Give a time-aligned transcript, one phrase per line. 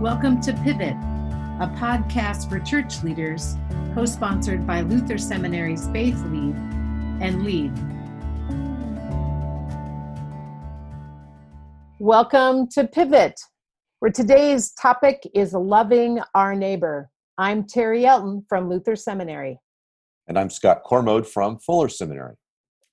[0.00, 0.96] Welcome to Pivot,
[1.60, 3.54] a podcast for church leaders,
[3.94, 6.56] co sponsored by Luther Seminary's Faith Lead
[7.22, 7.72] and Lead.
[12.00, 13.40] Welcome to Pivot,
[14.00, 17.08] where today's topic is loving our neighbor.
[17.38, 19.60] I'm Terri Elton from Luther Seminary.
[20.26, 22.34] And I'm Scott Cormode from Fuller Seminary.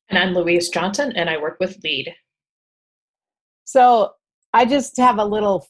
[0.09, 2.13] And I'm Louise Johnson, and I work with LEAD.
[3.65, 4.11] So
[4.53, 5.65] I just have a little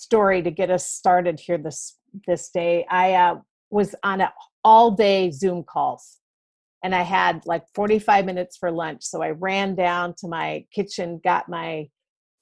[0.00, 2.86] story to get us started here this this day.
[2.90, 3.36] I uh,
[3.70, 4.28] was on an
[4.64, 6.18] all day Zoom calls,
[6.84, 9.02] and I had like 45 minutes for lunch.
[9.02, 11.88] So I ran down to my kitchen, got my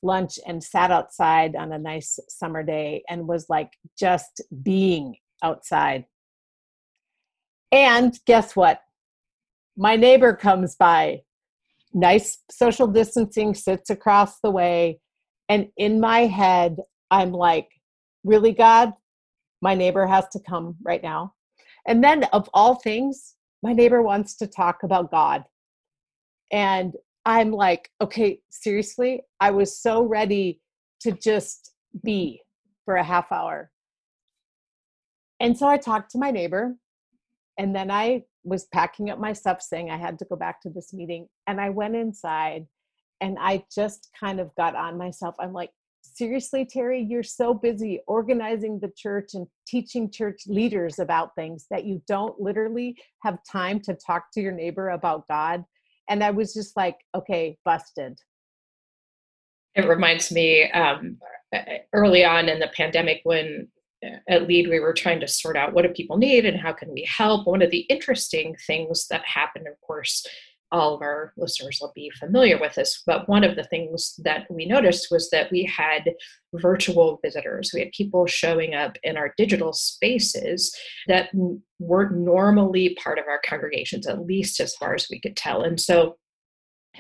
[0.03, 6.05] lunch, and sat outside on a nice summer day, and was like just being outside.
[7.73, 8.83] And guess what?
[9.77, 11.23] My neighbor comes by,
[11.93, 15.01] nice social distancing, sits across the way.
[15.49, 16.77] And in my head,
[17.11, 17.69] I'm like,
[18.25, 18.93] really, God?
[19.63, 21.35] My neighbor has to come right now.
[21.87, 25.45] And then, of all things, my neighbor wants to talk about God.
[26.53, 26.95] And
[27.27, 29.23] I'm like, okay, seriously?
[29.41, 30.61] I was so ready
[31.01, 32.43] to just be
[32.85, 33.71] for a half hour.
[35.41, 36.77] And so I talked to my neighbor,
[37.59, 40.71] and then I was packing up my stuff, saying I had to go back to
[40.71, 41.29] this meeting.
[41.47, 42.67] And I went inside
[43.21, 45.35] and I just kind of got on myself.
[45.39, 45.71] I'm like,
[46.03, 51.85] seriously, Terri, you're so busy organizing the church and teaching church leaders about things that
[51.85, 55.65] you don't literally have time to talk to your neighbor about God.
[56.09, 58.19] And I was just like, okay, busted.
[59.77, 61.19] It reminds me um,
[61.93, 63.69] early on in the pandemic when
[64.29, 66.91] at lead we were trying to sort out what do people need and how can
[66.93, 70.27] we help one of the interesting things that happened of course
[70.73, 74.47] all of our listeners will be familiar with this, but one of the things that
[74.51, 76.13] we noticed was that we had
[76.55, 77.71] virtual visitors.
[77.73, 80.75] We had people showing up in our digital spaces
[81.09, 81.31] that
[81.79, 85.63] weren't normally part of our congregations, at least as far as we could tell.
[85.63, 86.17] And so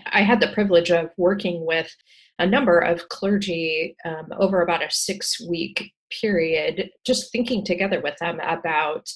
[0.07, 1.95] I had the privilege of working with
[2.39, 8.17] a number of clergy um, over about a six week period, just thinking together with
[8.19, 9.09] them about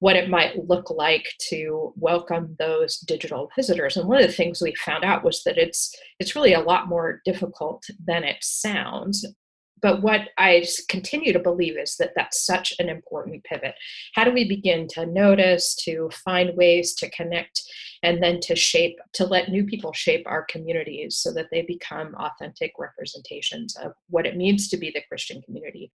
[0.00, 3.96] what it might look like to welcome those digital visitors.
[3.96, 6.88] And one of the things we found out was that it's it's really a lot
[6.88, 9.26] more difficult than it sounds.
[9.80, 13.74] But what I continue to believe is that that's such an important pivot.
[14.14, 17.62] How do we begin to notice, to find ways to connect,
[18.02, 22.14] and then to shape, to let new people shape our communities so that they become
[22.16, 25.92] authentic representations of what it means to be the Christian community?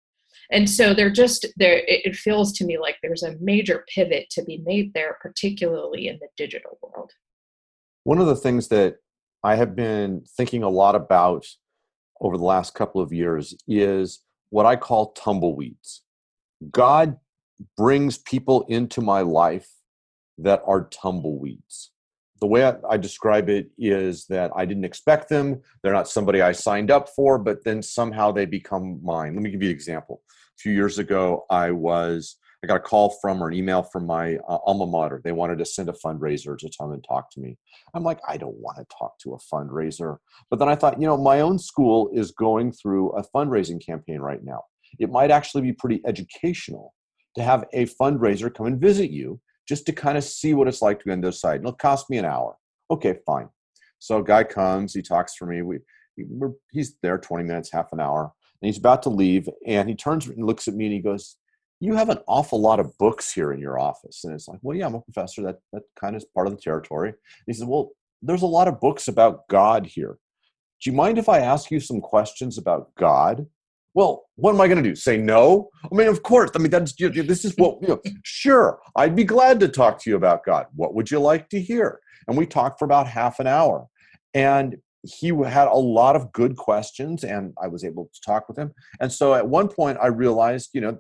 [0.52, 4.44] And so they're just there it feels to me like there's a major pivot to
[4.44, 7.12] be made there particularly in the digital world.
[8.04, 8.98] One of the things that
[9.44, 11.46] i have been thinking a lot about
[12.22, 16.02] over the last couple of years is what i call tumbleweeds.
[16.72, 17.18] God
[17.78, 19.70] brings people into my life
[20.38, 21.93] that are tumbleweeds
[22.44, 25.62] the way I, describe it is that I didn't expect them.
[25.82, 29.34] They're not somebody I signed up for, but then somehow they become mine.
[29.34, 30.22] Let me give you an example.
[30.30, 34.06] A few years ago, I was I got a call from or an email from
[34.06, 35.22] my uh, alma mater.
[35.24, 37.58] They wanted to send a fundraiser to come and talk to me.
[37.94, 40.18] I'm like, I don't want to talk to a fundraiser.
[40.50, 44.20] But then I thought, you know, my own school is going through a fundraising campaign
[44.20, 44.64] right now.
[45.00, 46.94] It might actually be pretty educational
[47.36, 50.82] to have a fundraiser come and visit you just to kind of see what it's
[50.82, 51.62] like to be on this side.
[51.62, 52.58] It'll cost me an hour.
[52.92, 53.50] Okay, fine.
[54.00, 55.62] So a guy comes, he talks for me.
[55.62, 55.80] We,
[56.72, 58.32] he's there 20 minutes, half an hour,
[58.62, 59.48] and he's about to leave.
[59.66, 61.38] And he turns and looks at me and he goes,
[61.80, 64.78] "You have an awful lot of books here in your office." And it's like, "Well,
[64.78, 65.42] yeah, I'm a professor.
[65.44, 67.92] That that kind of is part of the territory." And he says, "Well,
[68.22, 70.18] there's a lot of books about God here.
[70.82, 73.48] Do you mind if I ask you some questions about God?"
[73.94, 74.96] Well, what am I going to do?
[74.96, 75.70] Say no?
[75.84, 76.52] I mean, of course.
[76.56, 78.02] I mean, that's you know, this is what you know.
[78.24, 80.66] Sure, I'd be glad to talk to you about God.
[80.76, 82.00] What would you like to hear?
[82.28, 83.88] And we talked for about half an hour,
[84.34, 88.58] and he had a lot of good questions, and I was able to talk with
[88.58, 88.74] him.
[89.02, 90.98] And so at one point, I realized, you know,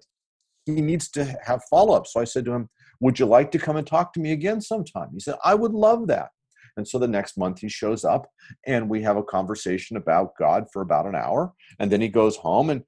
[0.65, 2.07] he needs to have follow up.
[2.07, 2.69] So I said to him,
[2.99, 5.73] "Would you like to come and talk to me again sometime?" He said, "I would
[5.73, 6.29] love that."
[6.77, 8.27] And so the next month he shows up
[8.65, 11.53] and we have a conversation about God for about an hour.
[11.79, 12.83] And then he goes home and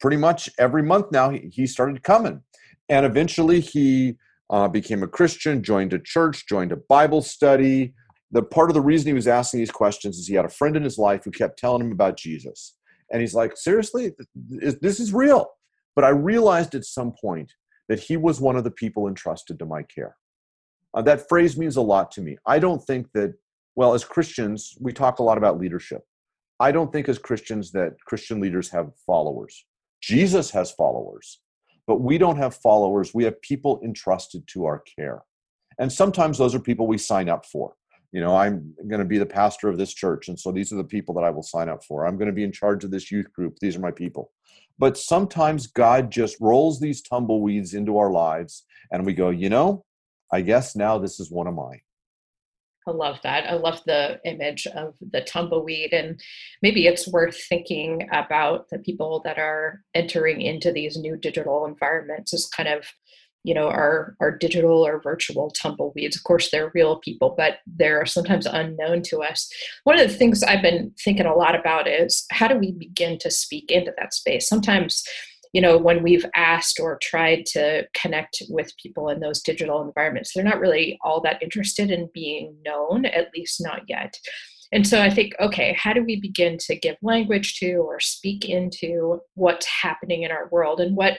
[0.00, 2.42] pretty much every month now he, he started coming.
[2.88, 4.16] And eventually he
[4.50, 7.94] uh, became a Christian, joined a church, joined a Bible study.
[8.30, 10.76] The part of the reason he was asking these questions is he had a friend
[10.76, 12.76] in his life who kept telling him about Jesus.
[13.10, 15.50] And he's like, seriously, this is real.
[15.94, 17.52] But I realized at some point
[17.88, 20.16] that he was one of the people entrusted to my care.
[20.94, 22.36] Uh, that phrase means a lot to me.
[22.46, 23.34] I don't think that,
[23.76, 26.02] well, as Christians, we talk a lot about leadership.
[26.60, 29.64] I don't think as Christians that Christian leaders have followers.
[30.00, 31.40] Jesus has followers,
[31.86, 33.14] but we don't have followers.
[33.14, 35.22] We have people entrusted to our care.
[35.78, 37.74] And sometimes those are people we sign up for.
[38.12, 40.28] You know, I'm going to be the pastor of this church.
[40.28, 42.06] And so these are the people that I will sign up for.
[42.06, 43.56] I'm going to be in charge of this youth group.
[43.60, 44.30] These are my people.
[44.78, 49.84] But sometimes God just rolls these tumbleweeds into our lives and we go, you know,
[50.32, 51.82] I guess now this is one of mine.
[52.86, 53.48] I love that.
[53.48, 55.92] I love the image of the tumbleweed.
[55.92, 56.20] And
[56.62, 62.34] maybe it's worth thinking about the people that are entering into these new digital environments
[62.34, 62.84] as kind of,
[63.44, 66.16] you know, our, our digital or virtual tumbleweeds.
[66.16, 69.48] Of course, they're real people, but they're sometimes unknown to us.
[69.84, 73.16] One of the things I've been thinking a lot about is how do we begin
[73.18, 74.48] to speak into that space?
[74.48, 75.04] Sometimes
[75.52, 80.32] you know when we've asked or tried to connect with people in those digital environments
[80.34, 84.16] they're not really all that interested in being known at least not yet.
[84.72, 88.48] And so i think okay how do we begin to give language to or speak
[88.48, 90.80] into what's happening in our world?
[90.80, 91.18] And what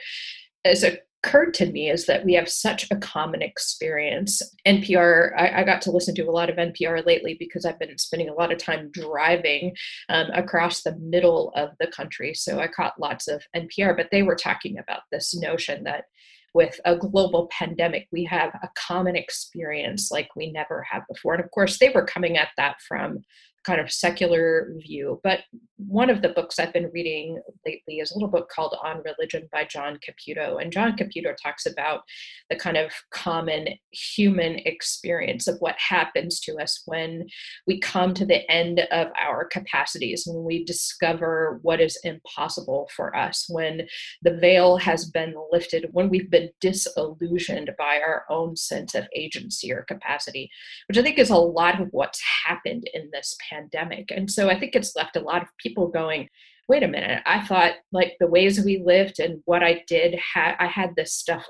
[0.65, 4.41] as a occurred to me is that we have such a common experience.
[4.67, 7.97] NPR, I, I, got to listen to a lot of NPR lately because I've been
[7.97, 9.73] spending a lot of time driving
[10.09, 12.33] um, across the middle of the country.
[12.33, 16.05] So I caught lots of NPR, but they were talking about this notion that
[16.53, 21.33] with a global pandemic, we have a common experience like we never have before.
[21.33, 23.23] And of course, they were coming at that from
[23.63, 25.19] kind of secular view.
[25.23, 25.39] But
[25.77, 29.47] one of the books I've been reading lately is a little book called On Religion
[29.51, 30.61] by John Caputo.
[30.61, 32.01] And John Caputo talks about
[32.49, 37.25] the kind of common human experience of what happens to us when
[37.67, 43.15] we come to the end of our capacities, when we discover what is impossible for
[43.15, 43.87] us, when
[44.21, 49.71] the veil has been lifted, when we've been disillusioned by our own sense of agency
[49.71, 50.49] or capacity,
[50.87, 54.11] which I think is a lot of what's happened in this pandemic pandemic.
[54.11, 56.29] And so I think it's left a lot of people going,
[56.67, 60.55] wait a minute, I thought like the ways we lived and what I did, had
[60.59, 61.45] I had this stuff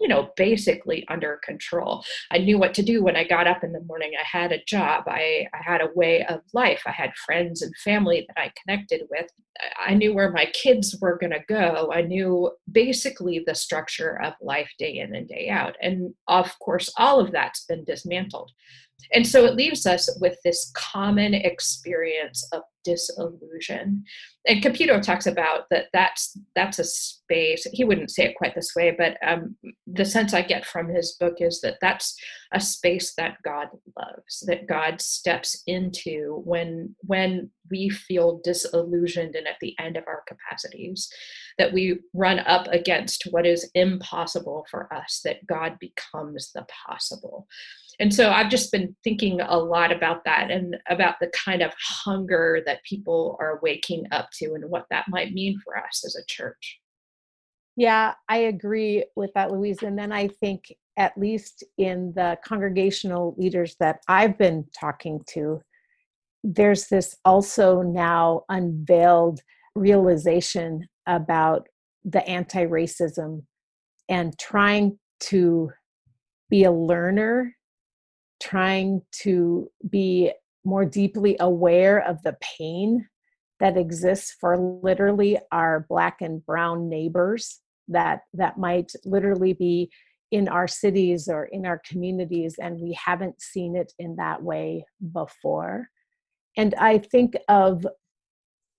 [0.00, 2.04] you know basically under control.
[2.30, 4.12] I knew what to do when i got up in the morning.
[4.18, 5.04] I had a job.
[5.06, 6.82] I, I had a way of life.
[6.86, 9.26] I had friends and family that i connected with.
[9.84, 11.90] I knew where my kids were going to go.
[11.92, 15.76] I knew basically the structure of life day in and day out.
[15.80, 18.52] And of course all of that's been dismantled
[19.12, 24.04] and so it leaves us with this common experience of disillusion.
[24.46, 27.66] And Caputo talks about that that's that's a space.
[27.72, 29.56] He wouldn't say it quite this way, but um,
[29.86, 32.16] the sense I get from his book is that that's
[32.52, 39.48] a space that God loves, that God steps into when when we feel disillusioned and
[39.48, 41.08] at the end of our capacities,
[41.58, 47.48] that we run up against what is impossible for us, that God becomes the possible
[47.98, 51.72] and so I've just been thinking a lot about that and about the kind of
[51.80, 56.14] hunger that people are waking up to and what that might mean for us as
[56.16, 56.78] a church.
[57.76, 59.82] Yeah, I agree with that, Louise.
[59.82, 60.64] And then I think,
[60.98, 65.60] at least in the congregational leaders that I've been talking to,
[66.42, 69.40] there's this also now unveiled
[69.74, 71.68] realization about
[72.04, 73.42] the anti racism
[74.08, 75.70] and trying to
[76.48, 77.54] be a learner
[78.46, 80.32] trying to be
[80.64, 83.06] more deeply aware of the pain
[83.58, 89.90] that exists for literally our black and brown neighbors that that might literally be
[90.30, 94.84] in our cities or in our communities and we haven't seen it in that way
[95.12, 95.88] before.
[96.56, 97.86] And i think of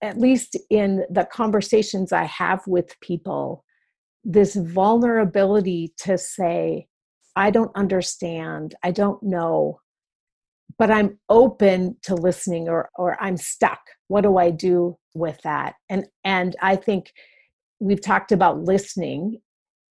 [0.02, 3.64] at least in the conversations i have with people
[4.24, 6.88] this vulnerability to say
[7.38, 9.80] I don't understand, I don't know,
[10.80, 13.80] but I'm open to listening or or I'm stuck.
[14.08, 15.76] What do I do with that?
[15.88, 17.12] And and I think
[17.80, 19.40] we've talked about listening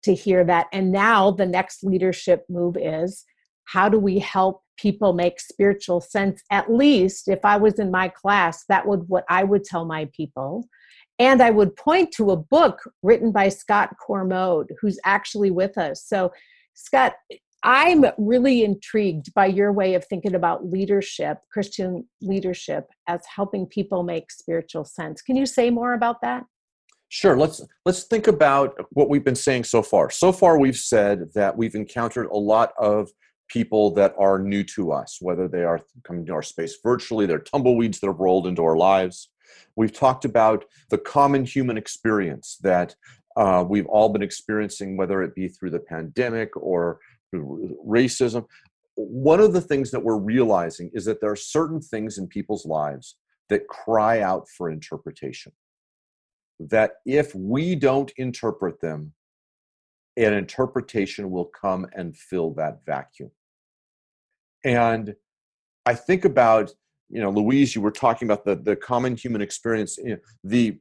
[0.05, 0.67] to hear that.
[0.73, 3.25] And now the next leadership move is
[3.65, 6.43] how do we help people make spiritual sense?
[6.51, 10.09] At least if i was in my class that would what i would tell my
[10.17, 10.69] people.
[11.19, 16.05] And i would point to a book written by scott cormode who's actually with us.
[16.07, 16.31] So
[16.75, 17.15] Scott,
[17.63, 24.03] I'm really intrigued by your way of thinking about leadership, Christian leadership, as helping people
[24.03, 25.23] make spiritual sense.
[25.23, 26.45] Can you say more about that?
[27.09, 27.37] Sure.
[27.37, 30.11] Let's let's think about what we've been saying so far.
[30.11, 33.11] So far, we've said that we've encountered a lot of
[33.49, 37.39] people that are new to us, whether they are coming to our space virtually, they're
[37.39, 39.29] tumbleweeds that have rolled into our lives.
[39.77, 42.95] We've talked about the common human experience that
[43.37, 47.01] uh, we've all been experiencing, whether it be through the pandemic or
[47.35, 48.47] racism.
[48.95, 52.67] One of the things that we're realizing is that there are certain things in people's
[52.67, 53.17] lives
[53.49, 55.53] that cry out for interpretation.
[56.71, 59.13] that if we don't interpret them,
[60.17, 63.31] an interpretation will come and fill that vacuum.
[64.65, 65.15] And
[65.87, 66.71] I think about,
[67.09, 69.99] you know, Louise, you were talking about the, the common human experience.
[70.45, 70.79] The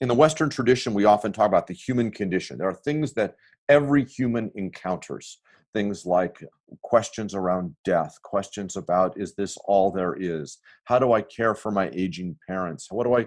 [0.00, 2.58] in the Western tradition, we often talk about the human condition.
[2.58, 3.34] There are things that
[3.68, 5.38] every human encounters
[5.74, 6.44] things like
[6.82, 10.58] questions around death, questions about is this all there is?
[10.84, 12.90] How do I care for my aging parents?
[12.90, 13.26] What do I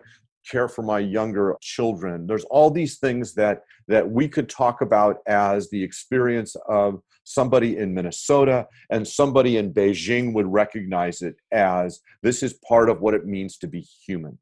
[0.49, 2.25] care for my younger children?
[2.25, 7.77] There's all these things that that we could talk about as the experience of somebody
[7.77, 13.13] in Minnesota and somebody in Beijing would recognize it as this is part of what
[13.13, 14.37] it means to be human.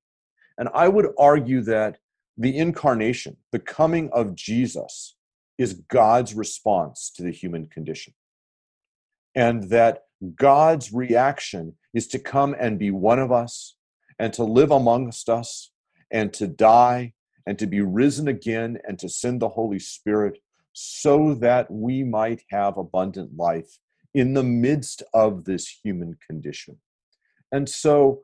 [0.57, 1.97] And I would argue that
[2.39, 5.17] the incarnation, the coming of Jesus,
[5.57, 8.13] is God's response to the human condition.
[9.35, 10.03] And that
[10.35, 13.75] God's reaction is to come and be one of us
[14.17, 15.71] and to live amongst us
[16.11, 17.13] and to die
[17.45, 20.39] and to be risen again and to send the Holy Spirit
[20.71, 23.79] so that we might have abundant life
[24.13, 26.77] in the midst of this human condition.
[27.51, 28.21] And so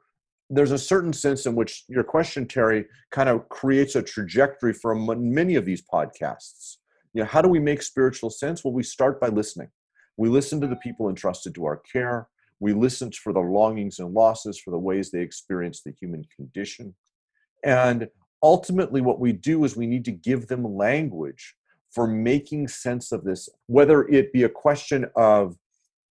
[0.50, 4.96] there's a certain sense in which your question, Terri, kind of creates a trajectory for
[4.96, 6.78] many of these podcasts
[7.16, 8.64] you know, how do we make spiritual sense?
[8.64, 9.70] Well, we start by listening.
[10.18, 12.28] We listen to the people entrusted to our care.
[12.60, 16.94] We listen for the longings and losses, for the ways they experience the human condition.
[17.64, 18.10] And
[18.44, 21.56] ultimately, what we do is we need to give them language
[21.90, 25.56] for making sense of this, whether it be a question of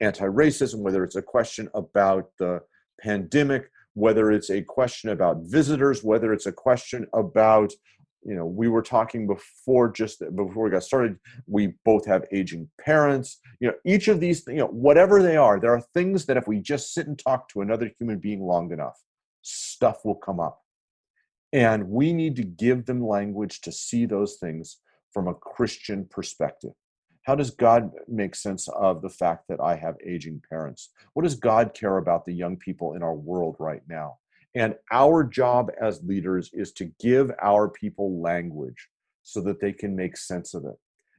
[0.02, 2.62] anti racism, whether it's a question about the
[3.00, 7.72] pandemic, whether it's a question about visitors, whether it's a question about
[8.24, 11.16] you know we were talking before just before we got started
[11.48, 15.58] we both have aging parents you know each of these you know whatever they are
[15.58, 18.74] there are things that if we just sit and talk to another human being long
[18.74, 19.00] enough
[19.42, 20.62] stuff will come up.
[21.52, 24.78] And we need to give them language to see those things
[25.12, 26.74] from a christian perspective
[27.24, 31.36] how does god make sense of the fact that i have aging parents what does
[31.36, 34.18] god care about the young people in our world right now
[34.56, 38.90] and our job as leaders is to give our people language
[39.22, 40.76] so that they can make sense of it.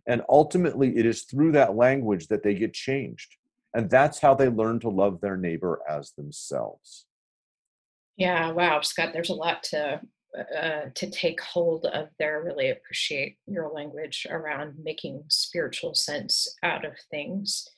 [0.06, 3.36] And ultimately, it is through that language that they get changed.
[3.72, 7.06] And that's how they learn to love their neighbor as themselves.
[8.16, 10.00] Yeah, wow, Scott, there's a lot to
[10.38, 12.42] uh, to take hold of there.
[12.44, 17.68] Really appreciate your language around making spiritual sense out of things.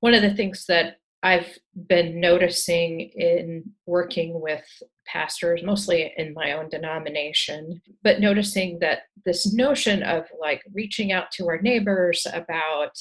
[0.00, 4.64] One of the things that I've been noticing in working with
[5.06, 11.32] pastors, mostly in my own denomination, but noticing that this notion of like reaching out
[11.32, 12.92] to our neighbors about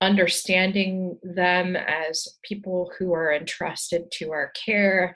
[0.00, 5.14] understanding them as people who are entrusted to our care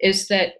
[0.00, 0.54] is that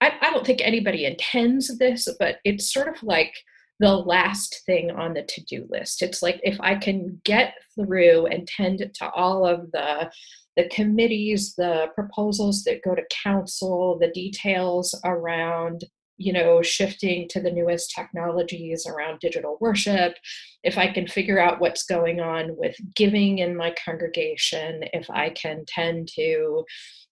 [0.00, 3.34] I, I don't think anybody intends this, but it's sort of like
[3.80, 6.02] the last thing on the to-do list.
[6.02, 10.10] It's like if I can get through and tend to all of the
[10.56, 15.84] the committees, the proposals that go to council, the details around
[16.20, 20.14] you know shifting to the newest technologies around digital worship
[20.62, 25.30] if i can figure out what's going on with giving in my congregation if i
[25.30, 26.62] can tend to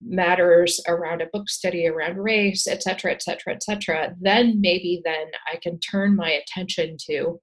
[0.02, 5.00] matters around a book study around race et cetera et cetera et cetera then maybe
[5.04, 7.40] then i can turn my attention to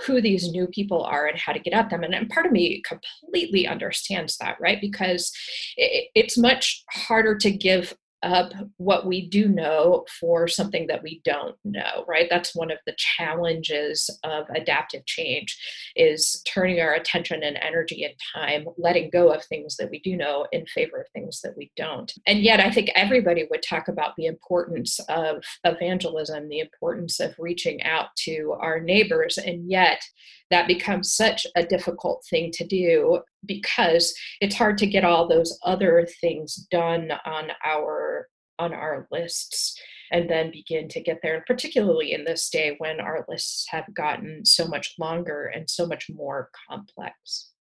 [0.00, 2.04] who these new people are and how to get at them.
[2.04, 4.80] And, and part of me completely understands that, right?
[4.80, 5.32] Because
[5.76, 11.20] it, it's much harder to give up what we do know for something that we
[11.24, 12.28] don't know right?
[12.30, 15.58] That's one of the challenges of adaptive change
[15.96, 20.16] is turning our attention and energy and time letting go of things that we do
[20.16, 22.12] know in favor of things that we don't.
[22.26, 27.34] And yet i think everybody would talk about the importance of evangelism the importance of
[27.38, 30.02] reaching out to our neighbors and yet
[30.50, 35.58] that becomes such a difficult thing to do because it's hard to get all those
[35.64, 38.28] other things done on our
[38.58, 39.78] on our lists
[40.10, 43.84] and then begin to get there and particularly in this day when our lists have
[43.94, 47.52] gotten so much longer and so much more complex.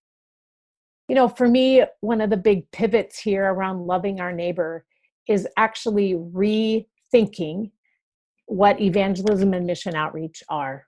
[1.08, 4.86] You know for me one of the big pivots here around loving our neighbor
[5.28, 7.72] is actually rethinking
[8.46, 10.88] what evangelism and mission outreach are.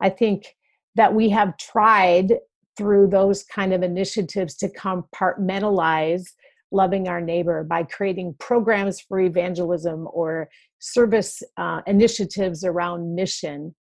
[0.00, 0.54] I think
[0.94, 2.34] that we have tried
[2.76, 6.24] through those kind of initiatives to compartmentalize
[6.72, 10.48] loving our neighbor by creating programs for evangelism or
[10.80, 13.74] service uh, initiatives around mission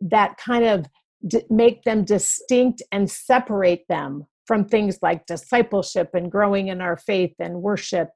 [0.00, 0.86] that kind of
[1.26, 6.96] d- make them distinct and separate them from things like discipleship and growing in our
[6.96, 8.10] faith and worship.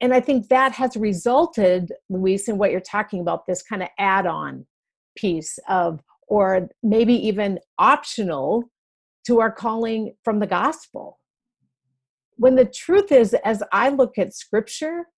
[0.00, 3.88] And I think that has resulted, Louise, in what you're talking about this kind of
[3.98, 4.66] add on
[5.16, 8.70] piece of, or maybe even optional
[9.26, 11.18] to our calling from the gospel.
[12.36, 15.08] When the truth is, as I look at scripture,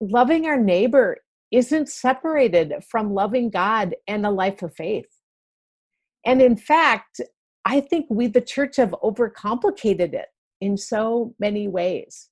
[0.00, 1.18] loving our neighbor
[1.50, 5.06] isn't separated from loving God and a life of faith.
[6.24, 7.20] And in fact,
[7.64, 10.26] I think we, the church, have overcomplicated it
[10.60, 12.28] in so many ways.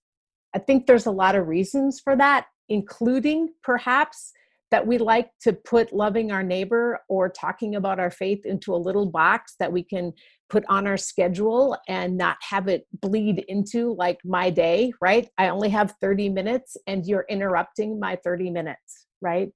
[0.55, 4.33] I think there's a lot of reasons for that, including perhaps
[4.71, 8.77] that we like to put loving our neighbor or talking about our faith into a
[8.77, 10.13] little box that we can
[10.49, 15.29] put on our schedule and not have it bleed into like my day, right?
[15.39, 19.51] I only have 30 minutes and you're interrupting my 30 minutes, right?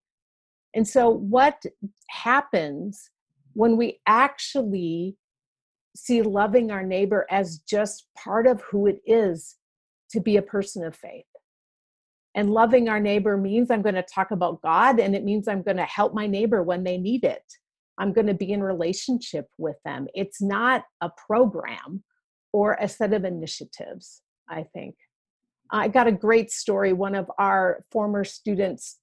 [0.75, 1.62] And so, what
[2.11, 3.11] happens
[3.52, 5.16] when we actually
[5.97, 9.56] see loving our neighbor as just part of who it is
[10.11, 11.25] to be a person of faith.
[12.34, 15.62] And loving our neighbor means I'm going to talk about God and it means I'm
[15.62, 17.44] going to help my neighbor when they need it.
[17.98, 20.08] I'm going to be in relationship with them.
[20.14, 22.02] It's not a program
[22.52, 24.96] or a set of initiatives, I think.
[25.70, 26.92] I got a great story.
[26.92, 28.98] One of our former students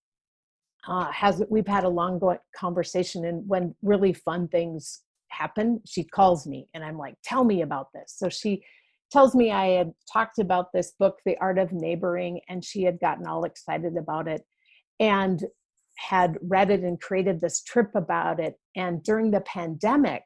[0.88, 2.19] uh, has, we've had a long
[2.55, 7.61] conversation, and when really fun things happen, she calls me and I'm like, tell me
[7.61, 8.13] about this.
[8.15, 8.63] So she
[9.12, 13.00] tells me I had talked about this book, The Art of Neighboring, and she had
[13.00, 14.41] gotten all excited about it
[15.00, 15.44] and
[15.98, 18.56] had read it and created this trip about it.
[18.75, 20.24] And during the pandemic,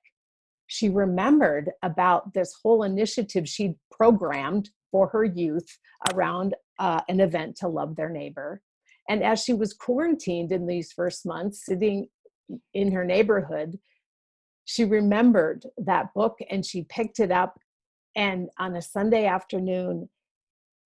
[0.67, 5.67] she remembered about this whole initiative she'd programmed for her youth
[6.13, 8.61] around uh, an event to love their neighbor.
[9.09, 12.07] And as she was quarantined in these first months, sitting
[12.73, 13.79] in her neighborhood,
[14.65, 17.59] she remembered that book and she picked it up.
[18.15, 20.09] And on a Sunday afternoon,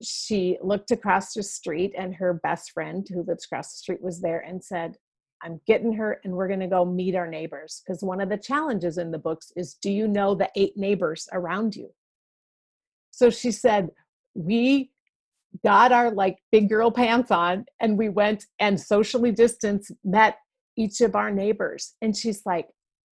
[0.01, 4.21] she looked across the street and her best friend who lives across the street was
[4.21, 4.95] there and said,
[5.43, 7.81] I'm getting her and we're going to go meet our neighbors.
[7.85, 11.27] Because one of the challenges in the books is do you know the eight neighbors
[11.31, 11.89] around you?
[13.11, 13.89] So she said,
[14.33, 14.91] We
[15.63, 20.37] got our like big girl pants on and we went and socially distanced, met
[20.77, 21.95] each of our neighbors.
[22.01, 22.67] And she's like,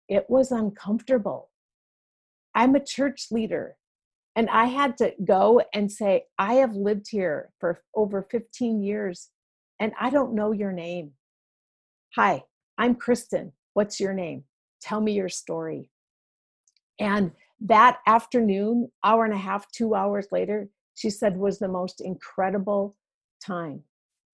[0.07, 1.49] it was uncomfortable.
[2.53, 3.75] I'm a church leader.
[4.35, 9.29] And I had to go and say, I have lived here for over 15 years
[9.79, 11.11] and I don't know your name.
[12.15, 12.43] Hi,
[12.77, 13.53] I'm Kristen.
[13.73, 14.43] What's your name?
[14.81, 15.89] Tell me your story.
[16.99, 22.01] And that afternoon, hour and a half, two hours later, she said was the most
[22.01, 22.95] incredible
[23.45, 23.83] time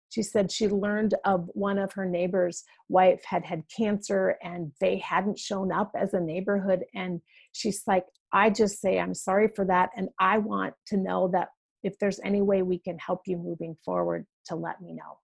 [0.08, 4.98] she said she learned of one of her neighbors' wife had had cancer and they
[4.98, 6.84] hadn't shown up as a neighborhood.
[6.94, 7.20] And
[7.52, 9.90] she's like, I just say I'm sorry for that.
[9.96, 11.48] And I want to know that
[11.82, 15.18] if there's any way we can help you moving forward, to let me know.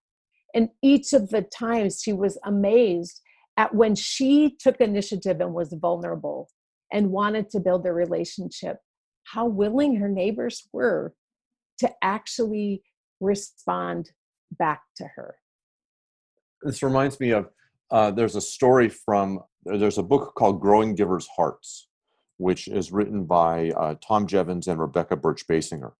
[0.53, 3.21] And each of the times she was amazed
[3.57, 6.49] at when she took initiative and was vulnerable
[6.91, 8.77] and wanted to build a relationship,
[9.23, 11.13] how willing her neighbors were
[11.79, 12.83] to actually
[13.19, 14.11] respond
[14.51, 15.35] back to her.
[16.61, 17.49] This reminds me of
[17.91, 21.87] uh, there's a story from there's a book called Growing Givers' Hearts,
[22.43, 25.93] which is written by uh, Tom Jeavons and Rebekah Burch Basinger.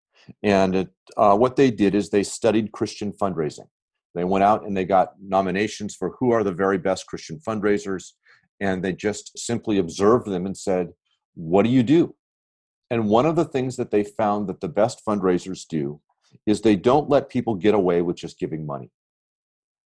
[0.43, 3.69] And it, uh, what they did is they studied Christian fundraising.
[4.13, 8.11] They went out and they got nominations for who are the very best Christian fundraisers,
[8.59, 10.93] and they just simply observed them and said,
[11.33, 12.13] "What do you do?"
[12.91, 16.01] And one of the things that they found that the best fundraisers do
[16.45, 18.91] is they don't let people get away with just giving money.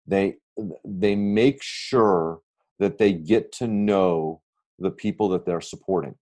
[0.07, 0.39] They
[0.85, 2.41] they make sure
[2.79, 4.41] that they get to know
[4.79, 6.17] the people that they're supporting.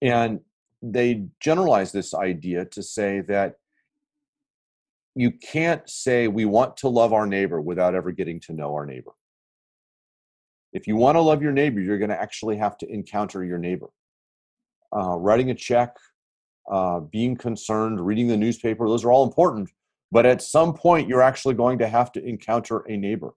[0.00, 0.40] And
[0.82, 3.56] they generalize this idea to say that
[5.14, 8.86] you can't say we want to love our neighbor without ever getting to know our
[8.86, 9.10] neighbor.
[10.72, 13.58] If you want to love your neighbor, you're going to actually have to encounter your
[13.58, 13.88] neighbor.
[14.96, 15.96] Uh, writing a check,
[16.70, 19.70] uh, being concerned, reading the newspaper, those are all important.
[20.12, 23.32] But at some point, you're actually going to have to encounter a neighbor.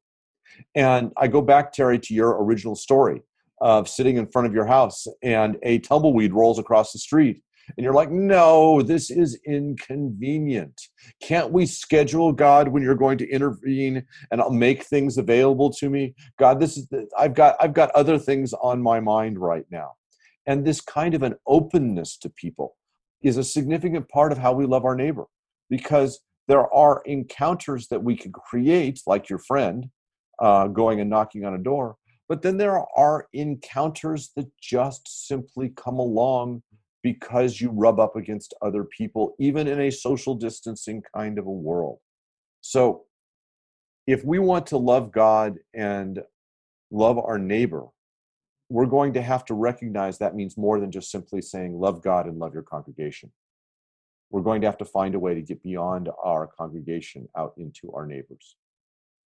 [0.76, 3.24] And I go back, Terri, to your original story
[3.62, 7.41] of sitting in front of your house and a tumbleweed rolls across the street.
[7.78, 10.82] And you're like, no, this is inconvenient.
[11.21, 15.89] Can't we schedule God when you're going to intervene and I'll make things available to
[15.89, 16.15] me?
[16.38, 19.93] God, this is I've got I've got other things on my mind right now.
[20.47, 22.76] And this kind of an openness to people
[23.21, 25.26] is a significant part of how we love our neighbor
[25.69, 29.86] because there are encounters that we can create, like your friend
[30.41, 31.95] uh, going and knocking on a door,
[32.32, 36.63] but then there are encounters that just simply come along
[37.04, 41.52] because you rub up against other people, even in a social distancing kind of a
[41.52, 42.00] world.
[42.62, 43.04] So,
[44.08, 46.22] if we want to love God and
[46.89, 47.88] love our neighbor,
[48.70, 52.28] we're going to have to recognize that means more than just simply saying, love God
[52.28, 53.30] and love your congregation.
[54.30, 57.91] We're going to have to find a way to get beyond our congregation out into
[57.91, 58.56] our neighbors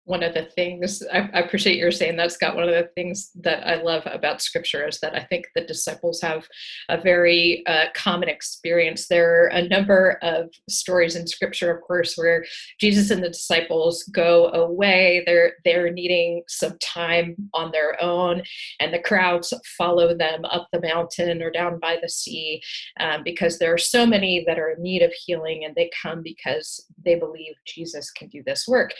[0.08, 2.56] one of the things I, I, appreciate you're saying that scott.
[2.56, 6.22] One of the things that i love about scripture is that i think the disciples
[6.22, 6.48] have
[6.88, 9.08] a very uh, common experience.
[9.08, 12.46] There are a number of stories in scripture of course where
[12.80, 15.24] jesus and the disciples go away.
[15.26, 18.44] They're they're needing some time on their own
[18.80, 22.62] and the crowds follow them up the mountain or down by the sea
[23.02, 26.22] um, because there are so many that are in need of healing and they come
[26.24, 28.94] because they believe jesus can do this work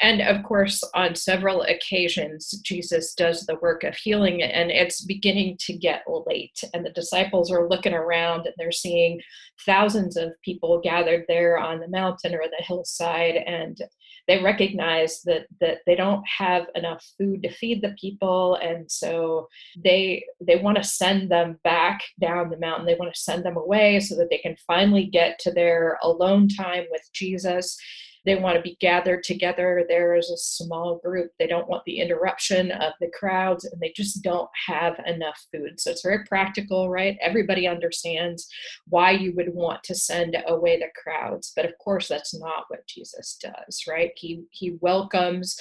[0.00, 5.56] and of course, on several occasions, Jesus does the work of healing, and it's beginning
[5.60, 6.62] to get late.
[6.74, 9.20] And the disciples are looking around and they're seeing
[9.66, 13.36] thousands of people gathered there on the mountain or the hillside.
[13.36, 13.80] And
[14.26, 18.56] they recognize that, that they don't have enough food to feed the people.
[18.56, 22.86] And so they, they want to send them back down the mountain.
[22.86, 26.48] They want to send them away so that they can finally get to their alone
[26.48, 27.76] time with Jesus
[28.24, 31.30] they want to be gathered together there as a small group.
[31.38, 35.80] They don't want the interruption of the crowds, and they just don't have enough food.
[35.80, 37.16] So it's very practical, right?
[37.20, 38.48] Everybody understands
[38.88, 42.86] why you would want to send away the crowds, but of course, that's not what
[42.86, 44.12] Jesus does, right?
[44.16, 45.56] He he welcomes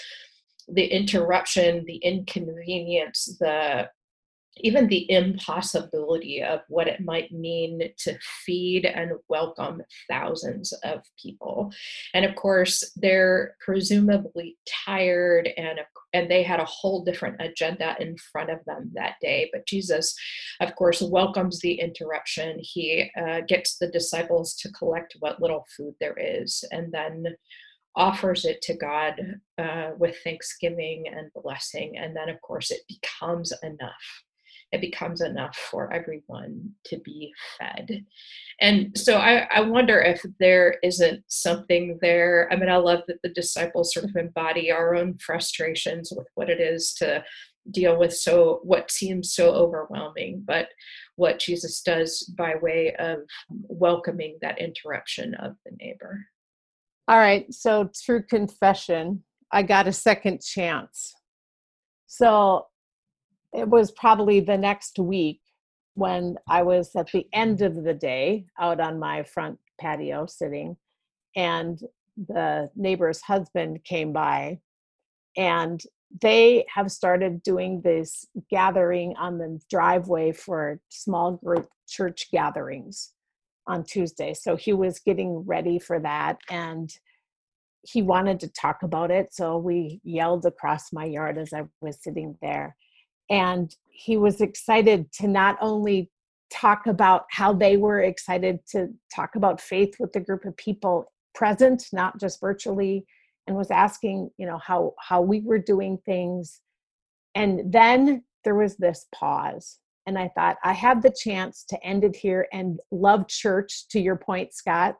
[0.67, 3.89] the interruption, the inconvenience, the
[4.57, 11.71] even the impossibility of what it might mean to feed and welcome thousands of people.
[12.13, 15.79] And of course, they're presumably tired and
[16.11, 19.47] and they had a whole different agenda in front of them that day.
[19.53, 20.15] But Jesus,
[20.59, 22.57] of course, welcomes the interruption.
[22.59, 27.25] He uh, gets the disciples to collect what little food there is and then
[27.95, 29.21] offers it to God
[29.59, 31.97] uh, with thanksgiving and blessing.
[31.97, 34.23] And then, of course, it becomes enough
[34.71, 38.05] it becomes enough for everyone to be fed.
[38.61, 42.47] And so I, I wonder if there isn't something there.
[42.51, 46.49] I mean, I love that the disciples sort of embody our own frustrations with what
[46.49, 47.23] it is to
[47.71, 50.69] deal with so what seems so overwhelming but
[51.17, 56.25] what jesus does by way of welcoming that interruption of the neighbor
[57.07, 61.13] all right so through confession i got a second chance
[62.07, 62.65] so
[63.53, 65.41] it was probably the next week
[65.95, 70.77] when I was at the end of the day out on my front patio sitting,
[71.35, 71.79] and
[72.27, 74.59] the neighbor's husband came by,
[75.35, 75.81] and
[76.21, 83.13] they have started doing this gathering on the driveway for small group church gatherings
[83.67, 84.33] on Tuesday.
[84.33, 86.89] So he was getting ready for that, and
[87.83, 89.33] he wanted to talk about it.
[89.33, 92.75] So we yelled across my yard as I was sitting there
[93.29, 96.09] and he was excited to not only
[96.51, 101.11] talk about how they were excited to talk about faith with the group of people
[101.35, 103.05] present not just virtually
[103.45, 106.61] and was asking you know how how we were doing things.
[107.35, 112.03] And then there was this pause and i thought i have the chance to end
[112.03, 114.95] it here and love church to your point scott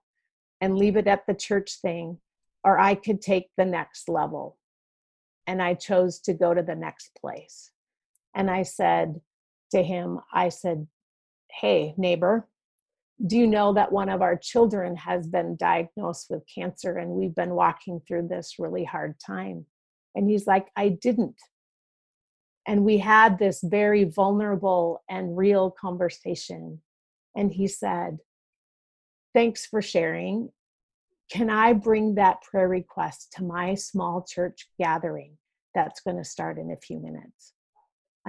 [0.62, 2.18] and leave it at the church thing
[2.63, 4.58] or i could take the next level.
[5.48, 7.72] And i chose to go to the next place
[8.36, 9.22] and I said
[9.72, 10.88] to him, I said,
[11.52, 12.48] Hey, neighbor,
[13.26, 17.36] do you know that one of our children has been diagnosed with cancer and we've
[17.36, 19.65] been walking through this really hard time?
[20.15, 21.36] And he's like, I didn't.
[22.68, 26.82] And we had this very vulnerable and real conversation.
[27.36, 28.20] And he said,
[29.34, 30.50] Thanks for sharing.
[31.32, 35.38] Can I bring that prayer request to my small church gathering
[35.76, 37.54] that's going to start in a few minutes?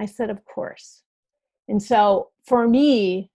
[0.01, 1.03] I said, Of course.
[1.67, 3.29] And so for me,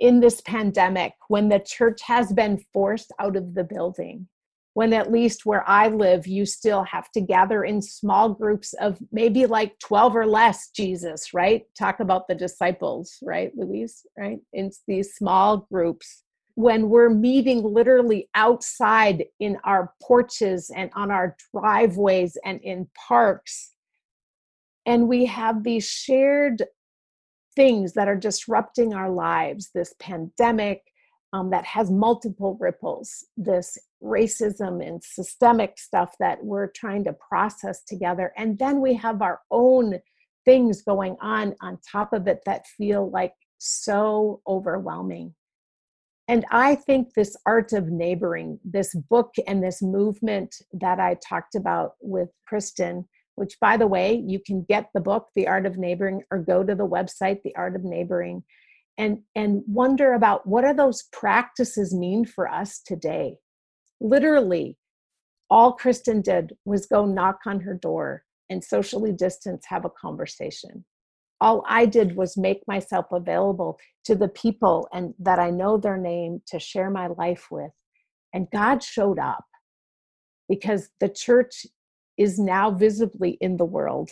[0.00, 4.26] in this pandemic, when the church has been forced out of the building,
[4.72, 8.98] when at least where I live, you still have to gather in small groups of
[9.12, 11.64] maybe like 12 or less, Jesus, right?
[11.78, 14.38] Talk about the disciples, right, Louise, right?
[14.54, 16.22] In these small groups.
[16.54, 23.72] When we're meeting literally outside in our porches and on our driveways and in parks,
[24.86, 26.64] and we have these shared
[27.56, 30.82] things that are disrupting our lives this pandemic
[31.32, 37.82] um, that has multiple ripples this racism and systemic stuff that we're trying to process
[37.84, 38.32] together.
[38.36, 39.98] And then we have our own
[40.44, 45.34] things going on on top of it that feel like so overwhelming.
[46.28, 51.56] And I think this art of neighboring, this book and this movement that I talked
[51.56, 53.08] about with Kristen,
[53.40, 56.62] which by the way, you can get the book, The Art of Neighboring, or go
[56.62, 58.42] to the website, The Art of Neighboring,
[58.98, 63.38] and, and wonder about what are those practices mean for us today.
[63.98, 64.76] Literally,
[65.48, 70.84] all Kristen did was go knock on her door and socially distance, have a conversation.
[71.40, 75.96] All I did was make myself available to the people and that I know their
[75.96, 77.70] name to share my life with.
[78.34, 79.46] And God showed up
[80.46, 81.64] because the church
[82.20, 84.10] is now visibly in the world.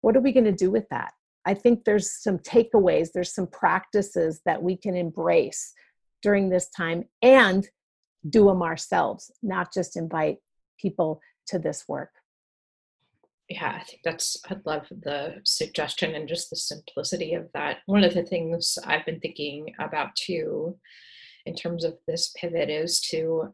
[0.00, 1.12] What are we going to do with that?
[1.44, 5.72] I think there's some takeaways, there's some practices that we can embrace
[6.22, 7.68] during this time and
[8.30, 10.36] do them ourselves, not just invite
[10.78, 12.10] people to this work.
[13.48, 17.78] Yeah, I think that's, I love the suggestion and just the simplicity of that.
[17.86, 20.78] One of the things I've been thinking about too,
[21.44, 23.52] in terms of this pivot, is to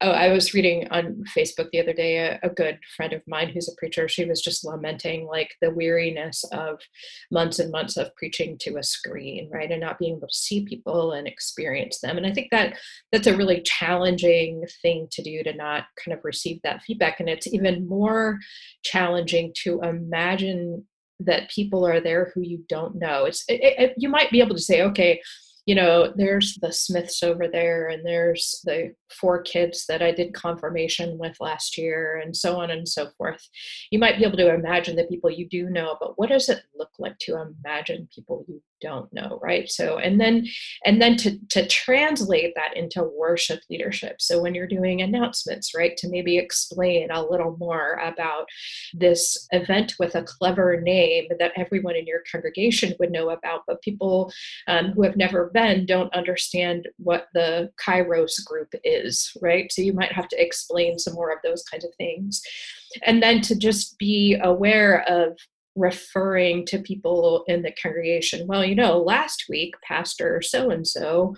[0.00, 3.48] oh, I was reading on Facebook the other day a, a, good friend of mine
[3.48, 4.08] who's a preacher.
[4.08, 6.80] She was just lamenting like the weariness of
[7.30, 10.64] months and months of preaching to a screen, right, and not being able to see
[10.64, 12.16] people and experience them.
[12.16, 12.76] And I think that
[13.12, 17.20] that's a really challenging thing to do to not kind of receive that feedback.
[17.20, 18.38] And it's even more
[18.82, 20.84] challenging to imagine
[21.20, 23.24] that people are there who you don't know.
[23.24, 25.20] It's it, it, you might be able to say, okay
[25.66, 30.34] you know, there's the Smiths over there, and there's the four kids that I did
[30.34, 33.48] confirmation with last year, and so on and so forth.
[33.90, 36.62] You might be able to imagine the people you do know, but what does it
[36.76, 39.70] look like to imagine people you don't know, right?
[39.70, 40.46] So, and then,
[40.84, 44.16] and then to to translate that into worship leadership.
[44.20, 48.46] So when you're doing announcements, right, to maybe explain a little more about
[48.92, 53.82] this event with a clever name that everyone in your congregation would know about, but
[53.82, 54.30] people
[54.68, 59.92] um, who have never been don't understand what the kairos group is right so you
[59.92, 62.42] might have to explain some more of those kinds of things
[63.02, 65.36] and then to just be aware of
[65.76, 71.34] referring to people in the congregation well you know last week pastor so and so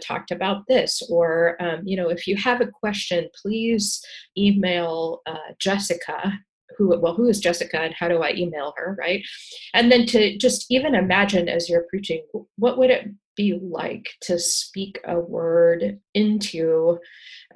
[0.00, 4.04] talked about this or um, you know if you have a question please
[4.36, 6.32] email uh, jessica
[6.76, 9.24] who well who is jessica and how do i email her right?
[9.74, 12.24] And then to just even imagine as you're preaching
[12.56, 16.98] what would it be like to speak a word into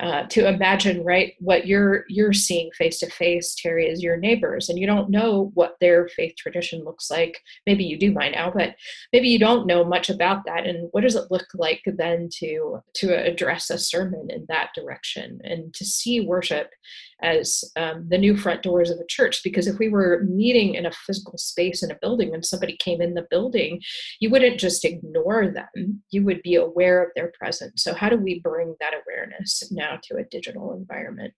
[0.00, 4.68] uh, to imagine right what you're you're seeing face to face terri is your neighbors
[4.68, 7.40] and you don't know what their faith tradition looks like.
[7.66, 8.76] Maybe you do by now but
[9.12, 12.80] maybe you don't know much about that and what does it look like then to
[12.94, 16.70] to address a sermon in that direction and to see worship
[17.22, 20.84] as um, the new front doors of a church because if we were meeting in
[20.84, 23.80] a physical space in a building and somebody came in the building
[24.20, 27.82] you wouldn't just ignore them you would be aware of their presence.
[27.82, 31.32] So how do we bring that awareness now to a digital environment?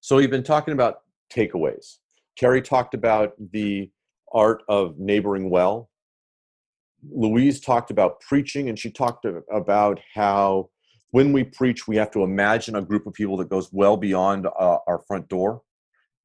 [0.00, 0.98] So we've been talking about
[1.32, 1.96] takeaways.
[2.38, 3.90] Terri talked about the
[4.32, 5.88] art of neighboring well.
[7.10, 10.70] Louise talked about preaching and she talked about how
[11.14, 14.46] when we preach, we have to imagine a group of people that goes well beyond
[14.46, 15.62] uh, our front door.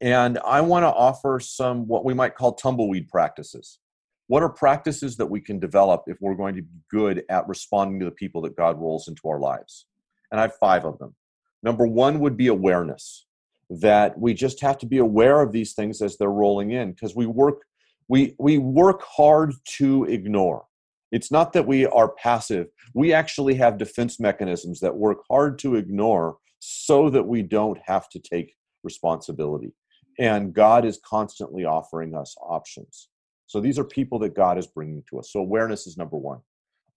[0.02, 3.78] And I want to offer some what we might call tumbleweed practices.
[4.26, 8.00] What are practices that we can develop if we're going to be good at responding
[8.00, 9.86] to the people that God rolls into our lives?
[10.32, 11.16] And I have five of them.
[11.62, 13.28] Number one would be awareness,
[13.70, 17.16] that we just have to be aware of these things as they're rolling in because
[17.16, 17.62] we work
[18.08, 20.66] we we work hard to ignore
[21.12, 22.68] it's not that we are passive.
[22.94, 28.10] We actually have defense mechanisms that work hard to ignore so that we don't have
[28.10, 29.74] to take responsibility.
[30.20, 33.10] And God is constantly offering us options.
[33.48, 35.32] So these are people that God is bringing to us.
[35.32, 36.40] So awareness is number one.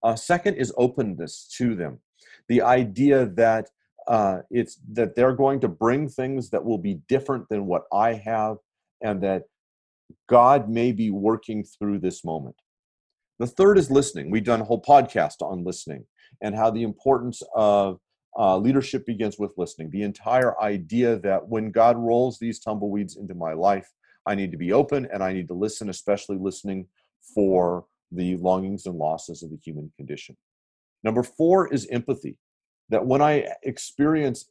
[0.03, 1.99] Uh, second is openness to them.
[2.49, 3.69] The idea that
[4.07, 8.13] uh, it's that they're going to bring things that will be different than what I
[8.13, 8.57] have,
[9.01, 9.43] and that
[10.27, 12.55] God may be working through this moment.
[13.39, 14.29] The third is listening.
[14.29, 16.05] We've done a whole podcast on listening
[16.41, 17.99] and how the importance of
[18.37, 19.89] uh, leadership begins with listening.
[19.89, 23.87] The entire idea that when God rolls these tumbleweeds into my life,
[24.25, 26.87] I need to be open and I need to listen, especially listening
[27.33, 30.37] for the longings and losses of the human condition.
[31.03, 32.37] Number four is empathy.
[32.89, 34.49] That when I experience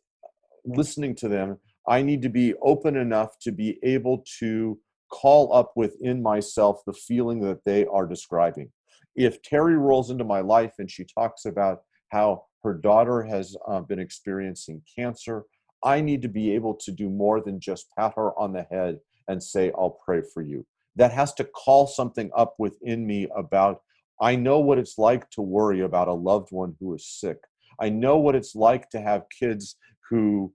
[0.64, 4.79] listening to them, I need to be open enough to be able to
[5.12, 8.70] call up within myself the feeling that they are describing.
[9.14, 13.81] If Terri rolls into my life and she talks about how her daughter has uh,
[13.81, 15.44] been experiencing cancer,
[15.85, 19.01] I need to be able to do more than just pat her on the head
[19.29, 20.64] and say, I'll pray for you.
[20.96, 23.83] That has to call something up within me about,
[24.20, 27.38] I know what it's like to worry about a loved one who is sick.
[27.81, 29.77] I know what it's like to have kids
[30.09, 30.53] who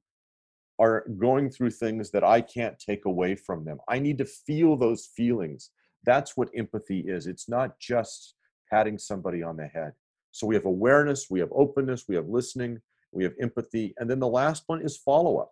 [0.80, 3.80] are going through things that I can't take away from them.
[3.88, 5.72] I need to feel those feelings.
[6.06, 7.28] That's what empathy is.
[7.28, 8.36] It's not just
[8.72, 9.94] patting somebody on the head.
[10.32, 12.80] So we have awareness, we have openness, we have listening,
[13.12, 13.96] we have empathy.
[13.98, 15.52] And then the last one is follow up,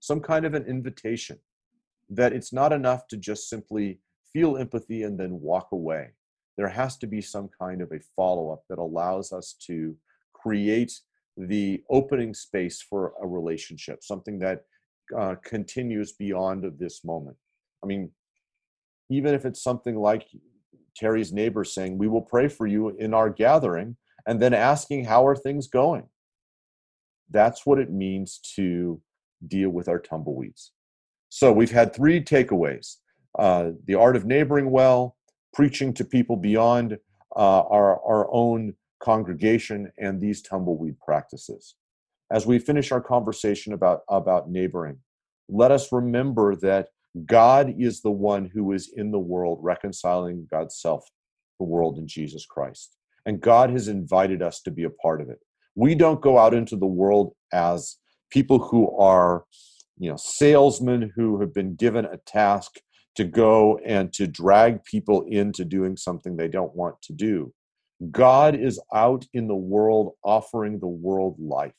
[0.00, 1.38] some kind of an invitation
[2.10, 4.00] that it's not enough to just simply
[4.32, 6.10] feel empathy and then walk away.
[6.56, 9.96] There has to be some kind of a follow up that allows us to
[10.32, 11.00] create
[11.38, 14.62] the opening space for a relationship, something that
[15.18, 17.36] uh, continues beyond this moment.
[17.82, 18.10] I mean,
[19.10, 20.26] even if it's something like
[20.96, 23.96] Terri's neighbor saying, We will pray for you in our gathering,
[24.26, 26.08] and then asking, How are things going?
[27.30, 29.00] That's what it means to
[29.46, 30.72] deal with our tumbleweeds.
[31.28, 32.96] So we've had three takeaways
[33.38, 35.16] uh, the art of neighboring well,
[35.52, 36.98] preaching to people beyond
[37.36, 41.74] uh, our, our own congregation, and these tumbleweed practices.
[42.30, 44.98] As we finish our conversation about, about neighboring,
[45.48, 46.88] let us remember that
[47.24, 51.04] God is the one who is in the world reconciling God's self,
[51.58, 52.96] the world in Jesus Christ.
[53.24, 55.38] And God has invited us to be a part of it.
[55.74, 57.96] We don't go out into the world as
[58.30, 59.44] people who are,
[59.96, 62.78] you know, salesmen who have been given a task
[63.16, 67.52] to go and to drag people into doing something they don't want to do.
[68.10, 71.72] God is out in the world offering the world life.